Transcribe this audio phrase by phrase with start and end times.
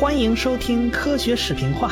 [0.00, 1.90] 欢迎收听科学视频化。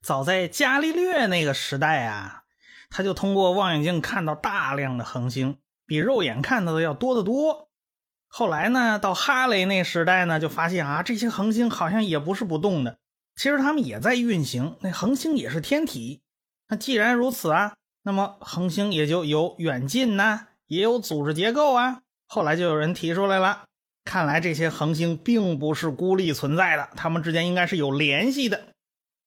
[0.00, 2.44] 早在伽利略那个时代啊，
[2.88, 5.58] 他就通过望远镜看到大量的恒星，
[5.88, 7.68] 比肉眼看到的要多得多。
[8.28, 12.98] 后来呢，到哈雷那时代呢，就发现啊，这些恒星好像也不是不动的，
[13.36, 14.76] 其实它们也在运行。
[14.80, 16.22] 那恒星也是天体。
[16.68, 22.02] 那既然如此啊，那么恒星也就有远近呐，也有组织结构啊。
[22.26, 23.64] 后来就有人提出来了，
[24.04, 28.68] 看来这些恒星并不是孤立存在的，它们之间应该是有联系的。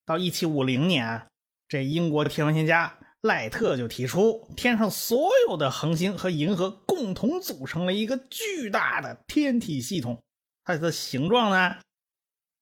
[0.05, 1.27] 到一七五零年，
[1.67, 10.23] 这英国天文学家赖特就提出，天上所有的恒星和银河共同组成了一个巨大的天体系统。
[10.63, 11.75] 它的形状呢，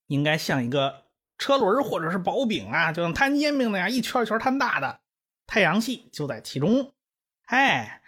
[0.07, 1.05] 应该像一个
[1.38, 5.00] 车轮或者是薄饼啊，就像摊煎饼那样一圈一圈摊大的。
[5.48, 6.94] 太阳系就在其中。
[7.46, 8.02] 哎，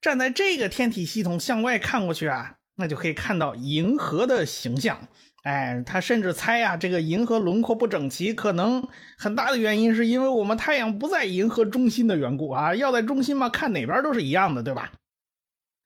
[0.00, 5.08] 站在这个天体系统向外看过去啊，那就可以看到银河的形象。
[5.42, 12.74] 哎，他甚至猜呀，这个银河轮廓不整齐，可能很大的原因是因为我们太阳不在银河中心的缘故啊。
[12.74, 14.92] 要在中心嘛，看哪边都是一样的，对吧？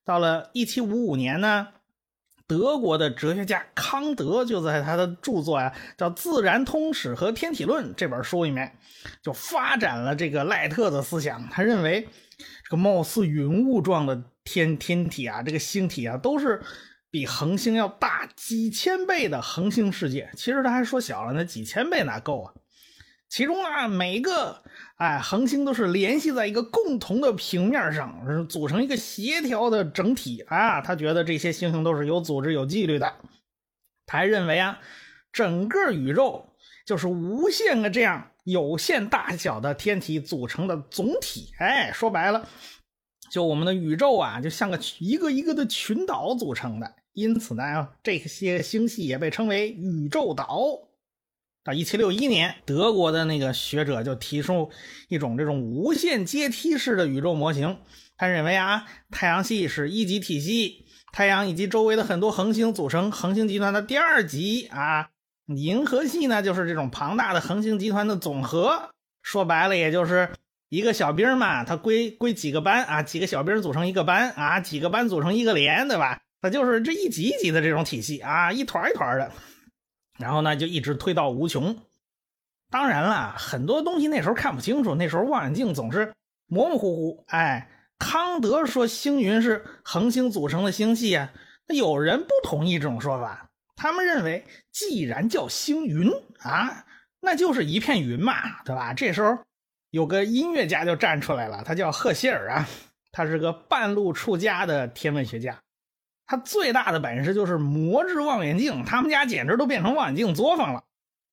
[0.05, 1.69] 到了一七五五年呢，
[2.51, 8.77] 德国的哲学家康德就在他的著作啊叫《自然通史和天体论》这本书里面，
[9.23, 11.49] 就发展了这个赖特的思想。
[11.49, 12.09] 他认为，
[12.65, 16.61] 这个貌似云雾状的天天体啊，这个星体啊，都是。
[17.13, 22.55] 比恒星要大几千倍的恒星世界，其实他还说小了，那几千倍哪够啊？
[23.31, 24.65] 其中啊，每个
[24.97, 30.81] 哎恒星都是联系在一个共同的平面上，组成一个协调的整体啊。
[30.81, 33.15] 他觉得这些星星都是有组织、有纪律的。
[34.05, 34.81] 他还认为啊，
[35.33, 36.45] 整个宇宙
[36.85, 41.53] 就是无限个这样有限大小的天体组成的总体。
[41.61, 42.49] 哎，说白了，
[43.31, 46.97] 就我们的宇宙啊，就像个一个一个的群岛组成的。
[47.13, 50.90] 因此呢，这些星系也被称为宇宙岛。
[51.73, 54.71] 一七六一年，德国的那个学者就提出
[55.09, 57.79] 一种这种无限阶梯式的宇宙模型。
[58.17, 65.11] 他认为啊，太阳系是一级体系，太阳以及周围的很多恒星组成恒星集团的第二级啊。
[65.47, 68.91] 银河系呢，就是这种庞大的恒星集团的总和。
[69.23, 70.31] 说白了，也就是
[70.69, 76.21] 一个小兵嘛，它归归几个班啊，几个小兵组成一个班啊，几个班组成一个连，对吧？
[76.41, 79.31] 它就是这一级一级的这种体系啊，一团一团的，
[80.21, 81.77] 然后呢就一直推到无穷。
[82.71, 86.13] 当然了，很多东西那时候看不清楚，那时候望远镜总是
[86.47, 87.25] 模模糊糊。
[87.27, 91.33] 哎，康德说星云是恒星组成的星系啊，
[91.67, 96.87] 那有人不同意这种说法，他们认为既然叫星云啊，
[97.21, 98.95] 那就是一片云嘛，对吧？
[98.95, 99.39] 这时候
[99.91, 102.69] 有个音乐家就站出来了，他叫赫歇尔啊，
[103.11, 105.61] 他是个半路出家的天文学家。
[106.31, 110.85] 他最大的本事就是磨制望远镜，他们家简直都变成望远镜作坊了，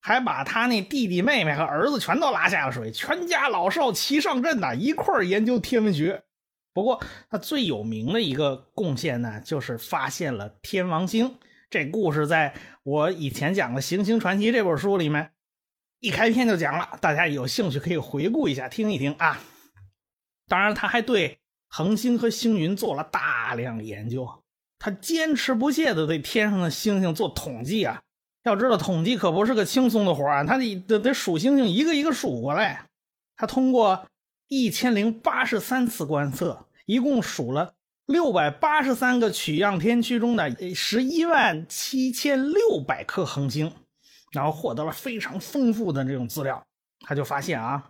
[0.01, 6.23] 还把他那弟弟妹妹和儿子全都拉下了水，全家老少齐上阵呐，一块研究天文学。
[6.73, 6.99] 不过
[7.29, 11.37] 他最有名的一个贡献呢，就是发现了天王星。
[11.69, 15.29] 这故事在我以前讲的《行星传奇》这本书里面，
[15.99, 19.37] 一开篇就讲了，大家有兴趣可以回顾一下听一听啊。
[20.47, 21.37] 当然，他还对
[21.67, 24.27] 恒星和星云做了大量研究。
[24.79, 28.01] 他坚持不懈地对天上的星星做统计啊！
[28.43, 30.43] 要知道，统计可不是个轻松的活啊！
[30.43, 32.85] 他得得得数星星，一个一个数过来。
[33.35, 34.05] 他通过
[34.47, 37.73] 一千零八十三次观测，一共数了
[38.05, 43.71] 六百八十三个取样天区中的十一万七千六百颗恒星，
[44.31, 46.63] 然后获得了非常丰富的这种资料。
[47.05, 47.89] 他就发现啊。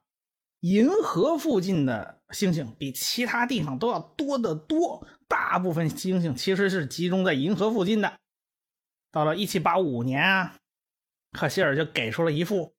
[0.61, 8.19] 银河附近的星星比其他地方都要多得多，大部分星星其实是集中在银河附近的。
[9.11, 10.55] 到了1785年啊，
[11.31, 12.75] 赫歇尔就给出了一幅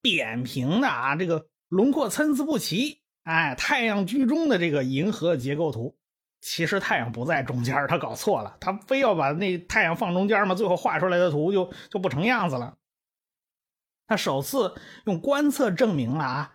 [0.00, 5.96] 扁平的啊，这个轮廓参差不齐，哎，太阳居中的这个银河结构图。
[6.40, 12.76] 其实太阳不在中间，他搞错了，他非要把那太阳放中间嘛，最后画出来的图就就不成样子了。
[14.06, 14.74] 他首次
[15.04, 16.54] 用观测证明了啊。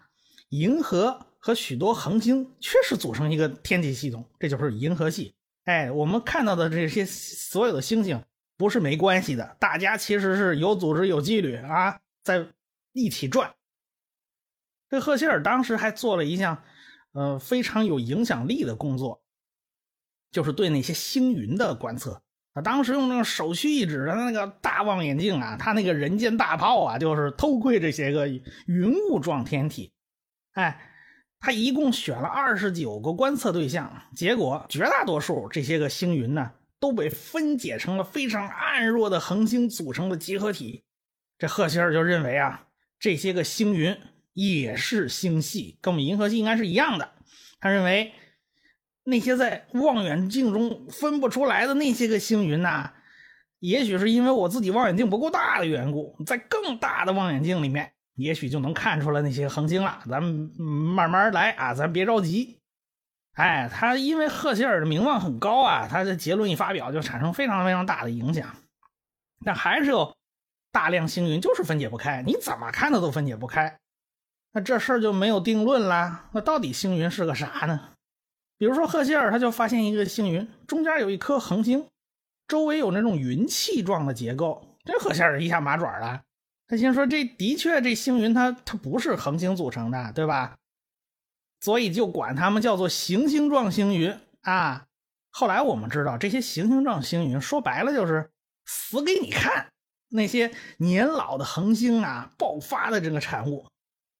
[0.49, 5.35] 银河和许多恒星确实组成一个天体系统，这就是银河系。
[5.65, 8.23] 哎，我们看到的这些所有的星星
[8.55, 12.47] 不是没关系的，大家其实是有组织、有纪律啊，在
[12.93, 13.53] 一起转。
[14.87, 16.63] 这赫歇尔当时还做了一项，
[17.11, 19.21] 呃，非常有影响力的工作，
[20.31, 22.23] 就是对那些星云的观测。
[22.53, 29.91] 他当时用那个手屈一指的那个大望远镜啊，他那个人间大炮啊，就是偷窥这些个云雾状天体。
[30.53, 30.92] 哎，
[31.45, 40.85] 他一共选了二十九个观测对象，结果绝大多数这些个星云呢，都被分解成了非常暗弱的恒星组成的集合体。
[41.37, 42.67] 这赫歇尔就认为啊，
[42.97, 43.97] 这些个星云
[44.31, 47.11] 也是星系，跟我们银河系应该是一样的。
[47.59, 48.13] 他认为。
[49.05, 52.93] 那些在望远镜中分不出来的那些个星云呐，
[53.59, 59.99] 也许是因为我自己望远镜不够大的缘故，在更大的望远镜里面，也许就能看出来那些恒星了。
[60.09, 62.59] 咱们慢慢来啊，咱别着急。
[63.33, 68.55] 哎，他因为赫歇尔的名望很高啊，他的结论一发表就产生非常非常大的影响。
[69.43, 70.15] 但还是有
[70.71, 73.79] 大量星云就是分解不开，你怎么看它都分解不开。
[74.53, 76.29] 那这事儿就没有定论啦。
[76.31, 77.89] 那到底星云是个啥呢？
[78.59, 81.87] 比如说，赫歇尔他就发现一个星云，中间有一颗恒星，
[82.47, 84.77] 周围有那种云气状的结构。
[84.85, 86.21] 这赫歇尔一下麻爪了，
[86.67, 90.55] 他心说这的确这星云它它不是恒星组成的，对吧？
[91.59, 94.85] 所以就管它们叫做行星状星云啊。
[95.29, 98.31] 后来我们知道，这些行星状星云说白了就是
[98.65, 99.71] 死给你看，
[100.09, 103.67] 那些年老的恒星啊爆发的这个产物。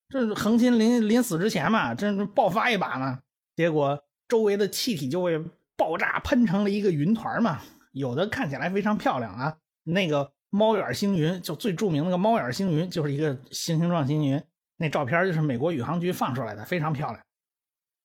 [0.10, 3.20] 这恒星临临死之前嘛，这爆发一把嘛，
[3.56, 4.04] 结果。
[4.30, 5.38] 周围的气体就会
[5.76, 7.62] 爆炸，喷成了一个云团嘛。
[7.92, 14.40] 有的看起来非常漂亮啊，那个猫眼星云就最著名那个猫眼星云，就是一个星星状星云。
[14.78, 17.20] 那照片就是美国宇航局放出来的，非常漂亮。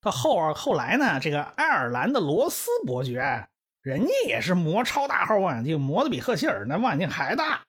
[0.00, 3.46] 到后后来呢，这个爱尔兰的罗斯伯爵，
[3.82, 7.60] 人家也是磨超大号望远镜，磨的比赫歇尔那望远镜还大，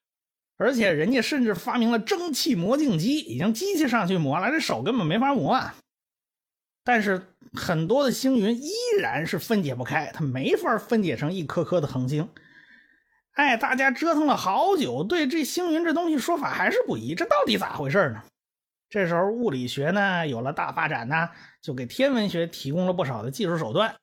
[0.58, 5.76] 而且人家甚至发明了蒸汽磨镜机，已经机器上去磨了，这手根本没法磨啊。
[6.86, 7.22] 但是
[7.54, 8.72] 很多的星云依
[9.02, 12.30] 然是分解不开，它没法分解成一颗颗的恒星。
[13.40, 18.22] 哎，大家折腾了好久，对这星云这东西说法还是不一，这到底咋回事呢？
[18.90, 21.30] 这时候物理学呢有了大发展呢，
[21.62, 23.96] 就给天文学提供了不少的技术手段。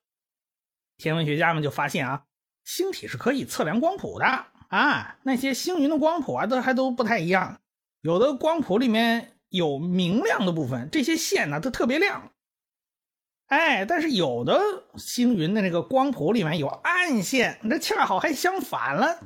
[0.97, 2.23] 天文学家们就发现啊，
[2.65, 4.25] 星体是可以测量光谱的
[4.69, 7.61] 啊，那些星云的光谱啊都还都不太一样，
[8.01, 12.33] 有的光谱里面有明亮的部分，这些线呢都特别亮。
[13.49, 14.61] 哎，但是有的
[14.97, 19.19] 星云的那个光谱里面有暗线，这恰好还相反了。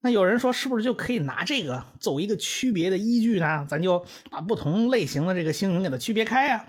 [0.00, 3.64] 那有人说，是不是就可以拿这个走一个区别的依据呢？
[3.68, 6.64] 咱就把不同类型的这个星云给它区别开呀？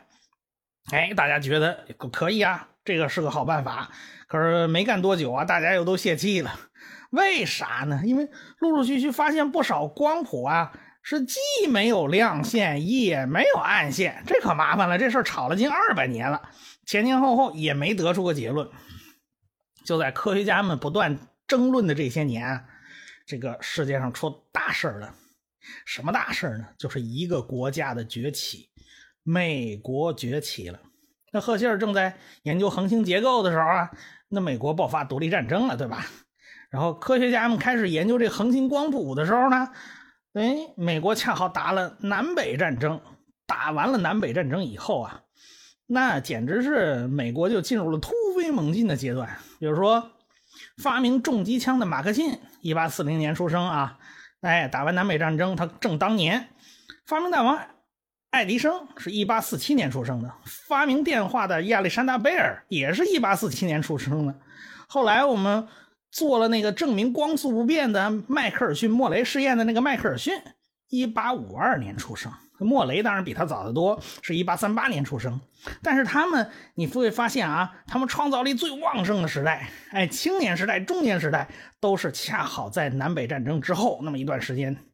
[0.91, 2.69] 哎，大家觉得可以啊？
[2.85, 3.89] 这个是个好办法。
[4.27, 6.59] 可是没干多久啊，大家又都泄气了。
[7.09, 8.01] 为啥呢？
[8.05, 8.29] 因为
[8.59, 10.71] 陆陆续续发现不少光谱啊。
[11.05, 11.37] 是既
[11.69, 14.97] 没有亮线，也没有暗线，这可麻烦了。
[14.97, 16.41] 这事儿吵了近二百年了，
[16.85, 18.69] 前前后后也没得出个结论。
[19.85, 22.65] 就在科学家们不断争论的这些年，
[23.25, 25.15] 这个世界上出大事了。
[25.85, 26.68] 什么大事呢？
[26.77, 28.69] 就是一个国家的崛起，
[29.24, 30.80] 美国崛起了。
[31.31, 33.91] 那赫歇尔正在研究恒星结构的时候啊，
[34.29, 36.06] 那美国爆发独立战争了，对吧？
[36.69, 39.69] 然后科学家们开始研究这恒星光谱的时候呢？
[40.33, 43.01] 哎，美国恰好打了南北战争，
[43.45, 45.22] 打完了南北战争以后啊，
[45.93, 49.29] 那简直是美国就进入了突飞猛进的阶段。
[49.59, 50.11] 比如说，
[50.81, 53.97] 发明重机枪的马克沁，一八四零年出生啊，
[54.41, 56.50] 哎，打完南北战争他正当年。
[57.05, 57.57] 发明大王
[58.31, 60.33] 爱迪生是一八四七年出生的，
[60.67, 64.35] 发明电话的亚历山大贝尔也是一八四七年出生的。
[64.88, 65.67] 后来我们。
[66.13, 70.31] 做了那个证明光速不变的迈克尔逊莫雷试验的那个迈克尔逊，
[70.89, 72.31] 一八五二年出生。
[72.60, 75.41] 莫雷当然比他早得多，是一八三八年出生。
[75.81, 84.86] 但是他们，你会发现啊，他们创造力最旺盛的时代，哎，青年时代、中年时代，都是恰好在南北战争之后那么一段时间。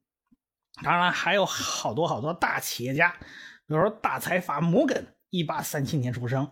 [0.84, 3.10] 当然还有好多好多大企业家，
[3.68, 6.46] 比如说大财阀摩根，一八三七年出生；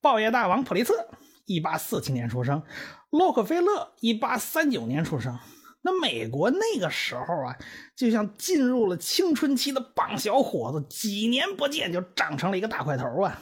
[0.00, 1.08] 报业大王普利策，
[1.46, 2.62] 一八四七年出生。
[3.10, 5.38] 洛克菲勒一八三九年出生，
[5.82, 7.56] 那美国那个时候啊，
[7.96, 13.40] 就像进入了青春期的棒小伙子，几年不见就长成了一个大块头啊！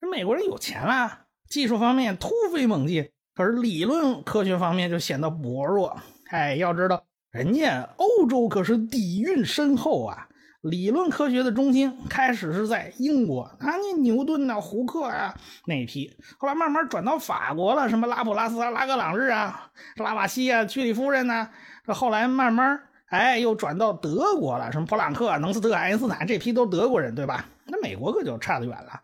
[0.00, 6.00] 这美国人有钱了，技术方面突飞猛进，可是理论科学方面就显得薄弱。
[6.30, 10.28] 哎，要知道，人家欧洲可是底蕴深厚啊。
[10.68, 15.34] 理论科学的中心开始是在英国，啊，那牛顿呐、胡克啊
[15.66, 21.48] 那一批，后来慢慢转到法国了，什么拉普拉斯啊、拉格朗日啊、拉瓦锡啊、居里夫人呐，
[21.84, 27.46] 这后来慢慢哎又转到德国了，什么普朗克、能斯特、爱因斯坦这批都德国人，对吧？
[27.66, 29.00] 那美国可就差得远了。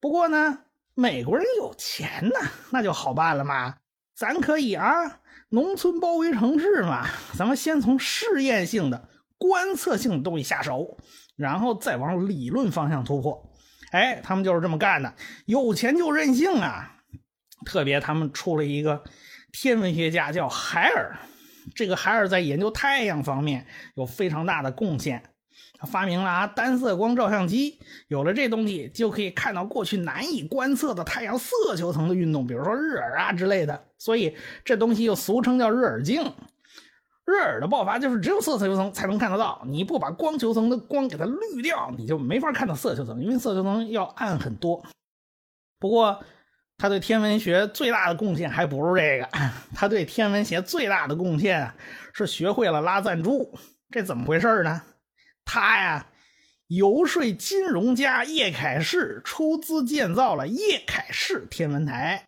[0.00, 0.60] 不过呢，
[0.94, 3.74] 美国人有钱呐，那就好办了嘛，
[4.16, 10.98] 咱可以啊，农村包围城市嘛，咱们先从试验性的、观测性的东西下手，
[11.36, 13.50] 然后再往理论方向突破。
[13.92, 15.14] 哎，他们就是这么干的，
[15.46, 16.96] 有钱就任性啊！
[17.64, 19.02] 特别他们出了一个
[19.52, 21.16] 天文学家叫海尔，
[21.74, 25.22] 这个海尔在研究太阳方面有非常大的贡献。
[25.80, 27.78] 他发明了啊单色光照相机，
[28.08, 33.84] 有了这东西就可以看到过去难以观测的太阳色球层的运动，比如说日珥啊之类的。
[33.96, 36.32] 所以这东西又俗称叫日珥镜。
[37.28, 44.82] 日珥的爆发就是只有色球层才能看得到，你不把光球层的光给它滤掉，你就没法看到色球层，因为色球层要暗很多。
[45.78, 46.24] 不过
[46.78, 49.28] 他对天文学最大的贡献还不如这个，
[49.74, 51.70] 他对天文学最大的贡献
[52.14, 53.58] 是学会了拉赞助。
[53.90, 54.80] 这怎么回事呢？
[55.44, 56.06] 他呀，
[56.68, 62.27] 游说金融家叶凯士出资建造了叶凯士天文台，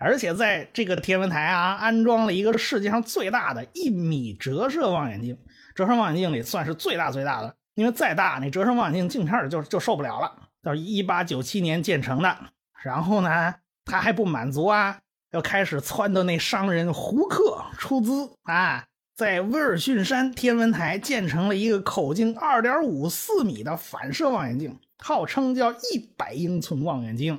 [0.00, 5.36] 而且在这个天文台啊，安装了一个世界上最大的一米折射望远镜。
[5.74, 10.48] 折射望远镜里算是最大最大的，因为再大那折射望远镜镜片就就受不了了。
[10.62, 12.34] 到一八九七年建成的，
[12.82, 13.54] 然后呢，
[13.84, 14.98] 他还不满足啊，
[15.32, 18.86] 要开始撺掇那商人胡克出资啊。
[19.14, 27.38] 在威尔逊山天文台建成了一个口径二点五四米的反射望远镜，号称叫一百英寸望远镜。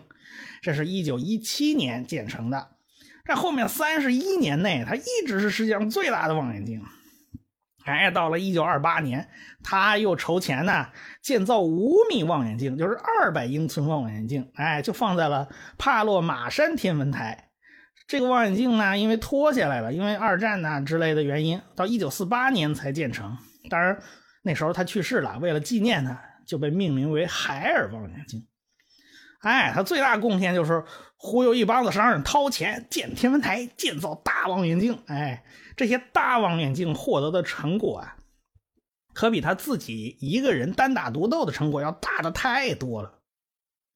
[0.62, 2.76] 这是一九一七年建成的，
[3.26, 6.82] 在后面三十一年内，它一直是世界上最大的望远镜。
[7.84, 9.28] 哎，到了一九二八年，
[9.64, 10.90] 他又筹钱呢，
[11.24, 14.52] 建造五米望远镜，就是二百英寸望远镜。
[14.54, 15.50] 哎，就放在了
[15.80, 17.50] 帕洛马山天文台。
[18.08, 23.36] 这个望远镜呢，因为拖下来了，因为二战呐之类的原因，到一九四八年才建成。
[23.68, 23.98] 当然，
[24.44, 28.46] 那时候他去世了，为了纪念他，就被命名为海尔望远镜。
[29.42, 30.84] 哎，他最大贡献就是
[31.18, 34.98] 忽悠一帮子商人掏钱建天文台，建造大望远镜。
[35.08, 35.44] 哎，
[35.76, 38.18] 这些大望远镜获得的成果啊，
[39.14, 43.20] 可比他自己一个人单打独斗的成果要大的太多了。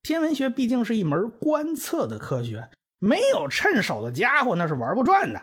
[0.03, 2.69] 天文学毕竟是一门观测的科学。
[2.97, 5.41] 没有趁手的家伙，那是玩不转的。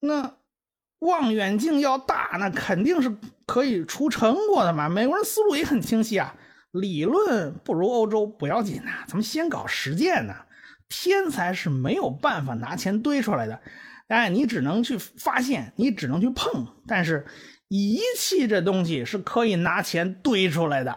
[0.00, 0.34] 那
[0.98, 4.88] 望远镜要大，那肯定是可以出成果的嘛。
[4.88, 6.34] 美国人思路也很清晰啊，
[6.80, 10.44] 理论不如欧洲不要紧呐，咱们先搞实践呐。
[10.88, 13.60] 天才是没有办法拿钱堆出来的，
[14.06, 16.66] 哎，你只能去发现，你只能去碰。
[16.86, 17.26] 但是
[17.66, 20.96] 仪器这东西是可以拿钱堆出来的。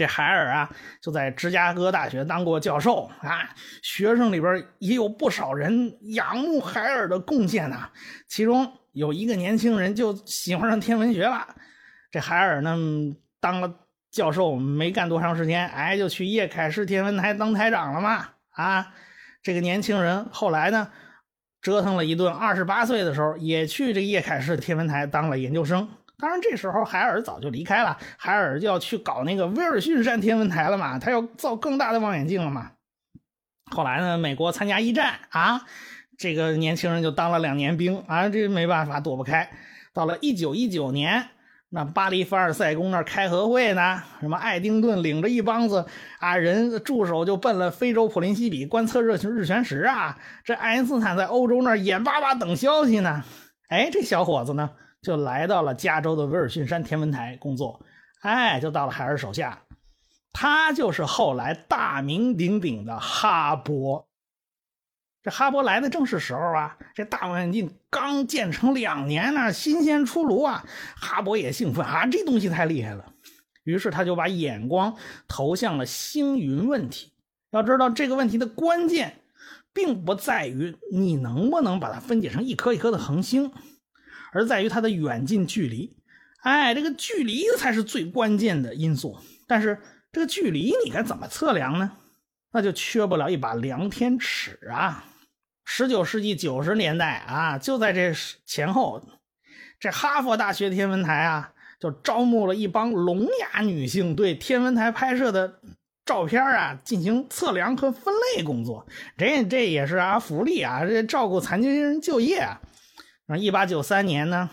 [0.00, 0.70] 这海尔啊，
[1.02, 3.50] 就在芝加哥大学当过教授啊，
[3.82, 7.76] 学生里边也有不少人仰慕海尔的贡献呢。
[8.26, 11.46] 其中有一个年轻人就喜欢上天文学了。
[12.10, 12.74] 这海尔呢，
[13.42, 13.70] 当了
[14.10, 18.26] 教授没干多长时间，哎，就去叶凯士天文台当台长了嘛。
[18.52, 18.94] 啊，
[19.42, 20.88] 这个年轻人后来呢，
[21.60, 25.86] 折腾了一顿，二十八岁的时候也去这叶凯士天文台当了研究生。
[26.20, 32.72] 当然，这时候海尔早就离开了，海尔就要去搞那个威尔逊山天文台了嘛，他要造更大的望远镜了嘛。
[33.70, 35.62] 后来呢，美国参加一战啊，
[36.18, 39.50] 这个年轻人就当了两年兵啊，这没办法躲不开。
[39.94, 41.28] 到了一九一九年，
[41.70, 45.86] 那巴黎凡尔赛宫那开和会呢，什么爱丁顿领着一帮子
[46.18, 53.24] 啊人助手就奔了非洲普林西比观测日日全食啊，这爱因斯坦在欧洲那眼巴巴等消息呢。
[53.68, 54.70] 哎，这小伙子呢？
[55.02, 57.80] 就来到了加州的威尔逊山天文台工作，
[58.20, 59.62] 哎，就到了海尔手下。
[60.32, 64.04] 他就是后来大名鼎鼎的哈勃。
[65.22, 66.78] 这哈勃来的正是时候啊！
[66.94, 70.64] 这大望远镜刚建成两年呢，新鲜出炉啊！
[70.96, 73.12] 哈勃也兴奋啊，这东西太厉害了。
[73.64, 74.96] 于是他就把眼光
[75.28, 77.12] 投向了星云问题。
[77.50, 79.20] 要知道，这个问题的关键，
[79.74, 83.52] 并不在于你能不能把它分解成一颗一颗的恒星，
[84.32, 85.96] 而在于它的远近距离。
[86.42, 89.18] 哎，这个距离才是最关键的因素。
[89.46, 89.78] 但是
[90.12, 91.92] 这个距离你该怎么测量呢？
[92.52, 95.04] 那就缺不了一把量天尺啊！
[95.64, 98.12] 十九世纪九十年代啊，就在这
[98.44, 99.00] 前后，
[99.78, 105.60] 这哈佛大学天文台啊，就招募了一帮聋哑女性，对天文台拍摄的
[106.04, 108.84] 照片啊进行测量和分类工作。
[109.16, 112.60] 这这也是啊福利啊，这照顾残疾人就业啊。
[113.38, 114.50] 一八九三年呢，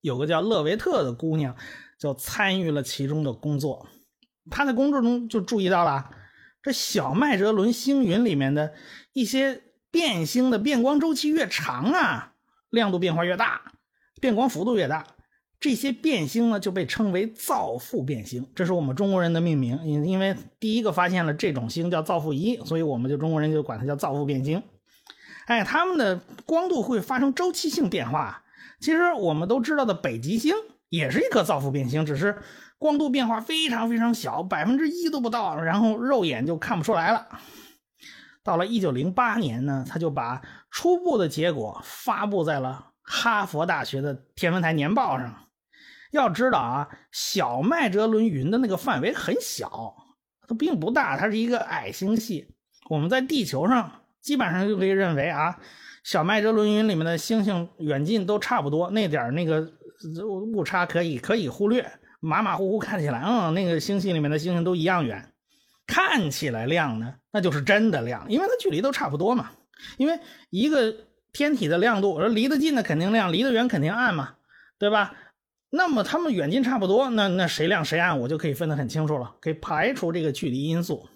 [0.00, 1.56] 有个叫勒维特的姑娘
[1.98, 3.88] 就参与了其中的工作，
[4.50, 6.10] 她在工作中就注意到了
[6.62, 8.74] 这小麦哲伦星云里面的
[9.12, 9.62] 一些。
[9.90, 12.34] 变星的变光周期越长啊，
[12.68, 13.72] 亮度变化越大，
[14.20, 15.06] 变光幅度越大，
[15.58, 19.80] 这些变星呢就被称为造父变星，这是我们中国人的命名。
[19.84, 24.62] 因因为第一个发现了这种星叫造父一，所以我们就中国人就管它叫造父变星。
[25.48, 28.44] 哎，它们的光度会发生周期性变化。
[28.80, 30.54] 其实我们都知道的北极星
[30.90, 32.38] 也是一颗造父变星，只是
[32.76, 37.26] 光度变化非常非常小，百分之一都不到，然后肉眼就看不出来了。
[38.44, 45.48] 到了一九零八年呢，他就把初步的结果发布在了哈佛大学的天文台年报上。
[46.10, 49.96] 要知道啊，小麦哲伦云的那个范围很小，
[50.46, 52.54] 它并不大，它是一个矮星系。
[52.90, 55.58] 我们在地球上基本上就可以认为啊，
[56.04, 59.72] 小麦哲伦云里面的星星远近都差不多，那点那个
[60.52, 65.32] 误差可以可以忽略，马马虎虎看起来，嗯，那个星系里面的星星都一样远。
[65.86, 69.50] 看起来亮呢，那就是真的亮，因为它距离都差不多嘛。
[69.96, 70.20] 因为
[70.50, 70.94] 一个
[71.32, 74.34] 天体的亮度，而离得近的肯定亮，离得远肯定暗嘛，
[74.78, 75.14] 对吧？
[75.70, 81.08] 那么它们远近差不多，那那谁亮谁暗，我就可以分得很清楚了，可以排除这个距离因素。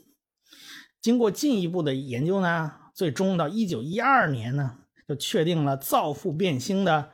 [1.02, 4.78] 经过进一步的研究呢，最终到一九一二年呢，
[5.08, 7.10] 就确定了造父变星的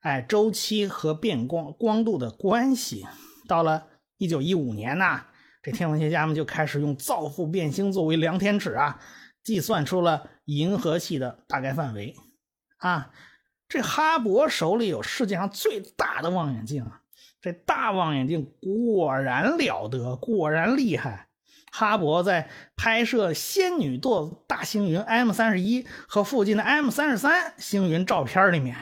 [0.00, 3.06] 哎周期和变光光度的关系。
[3.46, 3.86] 到了
[4.16, 5.22] 一九一五年呢。
[5.60, 9.00] 这天文学家们就开始用造父变星作为量天尺啊，
[9.42, 12.14] 计算出了银河系的大概范围
[12.78, 13.10] 啊。
[13.68, 17.02] 这哈勃手里有世界上最大的望远镜啊，
[17.42, 21.27] 这大望远镜果然了得，果然厉害。
[21.78, 28.76] 哈勃在拍摄仙女座大星云 M 三十一和附近的 M 三十三星云照片里面，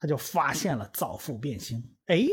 [0.00, 1.80] 他就发现了造父变星。
[2.06, 2.26] 哎。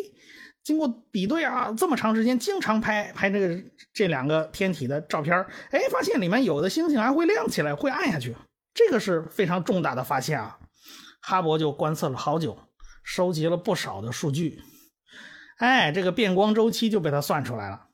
[0.62, 5.36] 经过比对啊，这么长时间，经常拍拍这个这两个天体的照片
[5.72, 8.36] 哎，发现里面有的星星还会亮起来，会暗下去，
[8.74, 10.60] 这个是非常重大的发现啊！
[11.22, 12.58] 哈勃就观测了好久，
[13.04, 14.62] 收集了不少的数据，
[15.58, 17.88] 哎，这个变光周期就被他算出来了。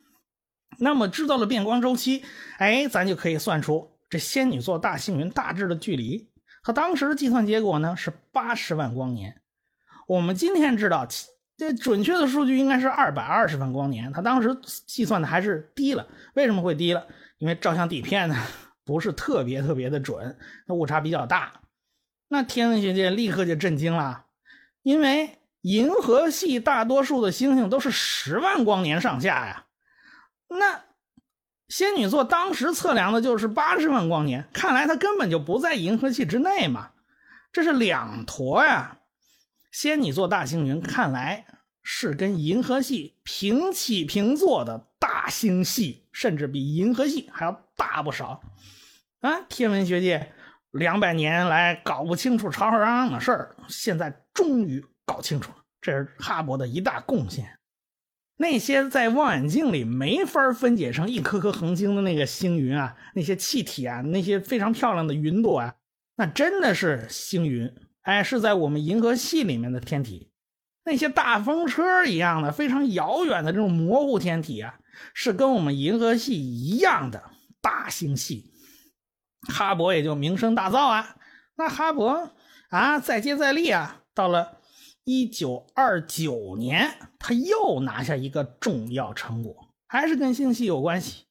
[0.79, 2.23] 那么知道了变光周期，
[2.57, 6.29] 哎，咱就可以算出这仙女座大星云大致的距离。
[6.61, 9.41] 和当时的计算结果呢是八十万光年。
[10.07, 11.07] 我们今天知道。
[11.57, 14.53] 这准确的数据应该是二百二十万光年，他当时
[14.85, 16.05] 计算的还是低了。
[16.33, 17.07] 为什么会低了？
[17.37, 18.35] 因为照相底片呢
[18.83, 21.61] 不是特别特别的准，那误差比较大。
[22.27, 24.25] 那天文学界立刻就震惊了，
[24.83, 29.63] 因为银河系大多数的星星都是十万光年上下呀，
[30.55, 30.83] 那
[31.67, 36.91] 仙女座当时测量的就是八十万光年，看来它根本就不在银河系之内嘛，
[37.51, 38.99] 这是两坨呀。
[39.71, 41.45] 仙女座大星云看来
[41.83, 48.41] 是跟银河系平起平坐的大星系，甚至比银河系还要大不少。
[49.19, 50.31] 啊，天文学界
[50.71, 57.57] 两百年来搞不清楚吵吵嚷嚷的事儿，现在终于搞清楚了，这是哈勃的一大贡献。
[58.37, 65.75] 那些在望远镜里没法分解成一颗颗恒星的那个星云啊，那些气体啊，那些非常漂亮的云朵啊，
[66.17, 67.73] 那真的是星云。
[68.01, 70.29] 哎，是在我们银河系里面的天体，
[70.83, 74.75] 那些大风车一样的非常遥远的这种模糊天体啊，
[75.13, 77.23] 是跟我们银河系一样的
[77.61, 78.51] 大星系。
[79.47, 81.15] 哈勃也就名声大噪啊。
[81.55, 82.29] 那哈勃
[82.69, 84.59] 啊，再接再厉啊，到了
[85.05, 91.25] 一九二九年，他又拿下一个重要成果，还是跟星系有关系。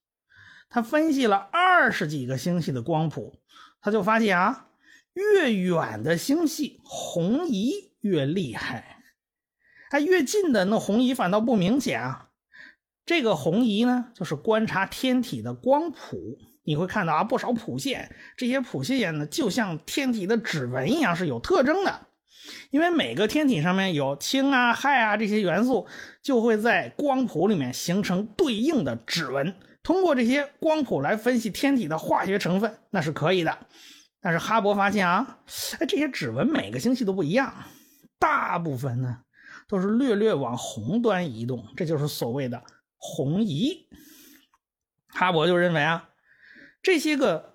[0.70, 3.40] 他分析了二十几个星系的光谱，
[3.80, 4.68] 他就发现啊。
[5.12, 9.04] 越远的星系红移越厉害，
[9.88, 12.30] 它越近的那红移反倒不明显啊。
[13.06, 16.38] 这个红移呢，就是观察天体的光谱。
[16.64, 22.08] 你会看到啊，不少谱线，这些谱线呢，就像天体的指纹一样，是有特征的。
[22.70, 25.86] 因为每个天体上面有氢啊、氦啊这些元素，
[26.22, 29.54] 就会在光谱里面形成对应的指纹。
[29.82, 33.58] 通过这些光谱来分析天体的化学成分，那是可以的。
[34.20, 35.40] 但是哈勃发现啊，
[35.78, 37.54] 哎，这些指纹每个星系都不一样，
[38.18, 39.18] 大部分呢
[39.68, 42.62] 都是略略往红端移动，这就是所谓的
[42.96, 43.86] 红移。
[45.08, 46.08] 哈勃就认为啊，
[46.82, 47.54] 这些个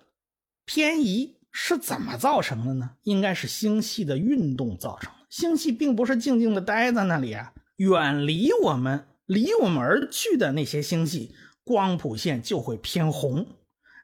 [0.64, 1.39] 偏移。
[1.52, 2.90] 是怎么造成的呢？
[3.02, 5.18] 应该是星系的运动造成的。
[5.28, 11.34] 星系并不是静静的待在那里啊，远离我们、离我们而去的那些星系，
[11.64, 13.46] 光谱线就会偏红。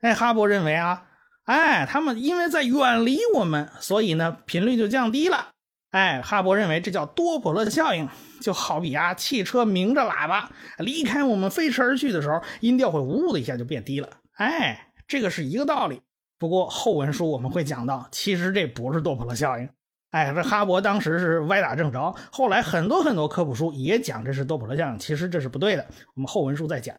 [0.01, 1.05] 哎，哈勃认为啊，
[1.45, 5.49] 哎，他们因为在远离我们，所以呢频率就降低了。
[5.91, 8.09] 哎，哈勃认为这叫多普勒效应，
[8.41, 14.09] 就好比啊汽车鸣着喇叭离开我们飞驰而去的时候，音调会呜的一下就变低了。
[14.35, 16.03] 哎，这个是一个道理。
[16.39, 19.69] 不过后文书我们会讲到，其实这不是多普勒效应。
[20.11, 25.87] 哎，这哈勃当时是歪打正着，后来很多很多科普书也讲这是多普勒效应，其实这是不对的。
[26.15, 26.97] 我们后文书再讲。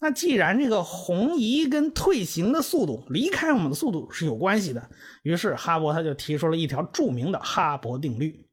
[0.00, 4.90] 那既然这个红移跟退行的速度离开我们的速度是有关系的，
[5.22, 8.44] 于是哈勃他就提出了一条著名的哈勃定律，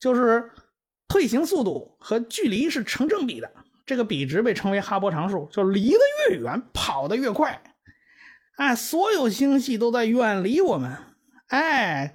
[0.00, 0.50] 就是
[1.06, 3.52] 退行速度和距离是成正比的。
[3.84, 5.98] 这个比值被称为哈勃常数，就离得
[6.30, 7.62] 越远，跑得越快。
[8.56, 10.96] 哎，所有星系都在远离我们。
[11.48, 12.14] 哎，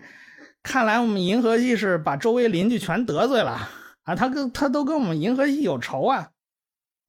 [0.64, 3.70] 看来我们银河系是把周围邻居全得罪了
[4.04, 4.16] 啊！
[4.16, 6.30] 他跟他都跟我们银河系有仇啊！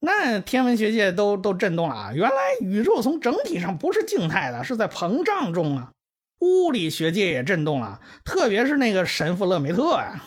[0.00, 2.12] 那天文学界都都震动了啊！
[2.14, 5.92] 原来宇宙从整体上不是静态的，是在膨胀中啊！
[6.40, 10.22] 物理学界也震动了，特别是那个神父勒梅特啊！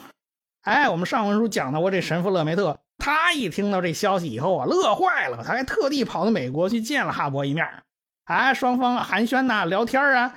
[0.62, 7.68] 哎，我们上文书讲到过这神父勒梅特，他一听到这消息以后啊，乐坏了，他还特地跑到美国去见了哈勃一面。
[8.26, 10.36] 哎，双方寒暄呐，聊天啊，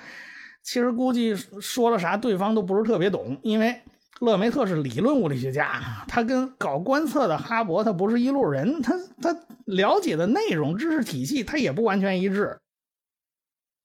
[0.63, 3.83] 其实估计说了啥，对方都不是特别懂，因为
[4.21, 12.59] 勒梅特是理论物理学家，他跟搞观测的哈勃他不是一路人，他他了解的内容、知识体系他也不完全一致。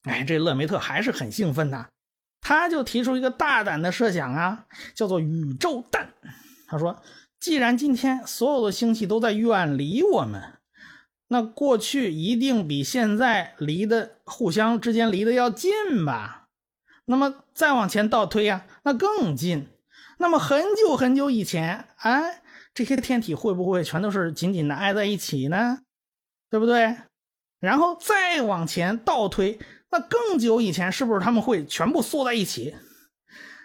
[0.04, 1.88] 哎，这勒梅特还是很兴奋呐，
[2.42, 6.10] 他就提出一个大胆的设想啊，叫做宇宙蛋。
[6.68, 7.02] 他说，
[7.40, 10.42] 既然今天所有的星系都在远离我们。
[11.34, 16.50] 那过去一定比现在离的互相之间离得要近吧？
[17.06, 19.68] 那么再往前倒推呀，那更近。
[20.20, 22.44] 那么很久很久以前，哎，
[22.76, 25.80] 这些天体会不会全都是紧紧的挨在一起呢？
[26.52, 26.98] 对不对？
[27.60, 29.58] 然后再往前倒推，
[29.90, 32.76] 那更久以前，是不是他们会全部缩在一起？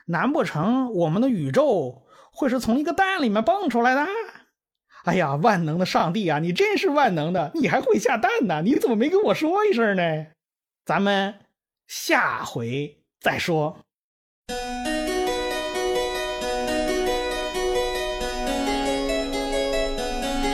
[0.07, 4.07] 难不成我们的宇宙会是从一个蛋里面蹦出来的？
[5.04, 6.38] 哎呀，万能的上帝啊！
[6.38, 8.61] 你真是万能的，你还会下蛋呢？
[8.62, 10.26] 你怎么没跟我说一声呢？
[10.84, 11.34] 咱们
[11.87, 13.78] 下回再说。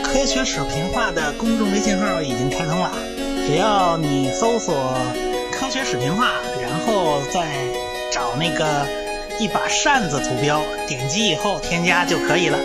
[0.04, 2.92] 科学水平化的公众微信号已经开通了，
[3.46, 4.94] 只要你搜索
[5.52, 7.66] “科学水平化”，然后再
[8.12, 8.87] 找那个
[9.40, 12.59] 一把扇子图标，点击以后添加就可以了。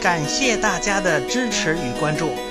[0.00, 2.45] 感谢大家的支持与关注。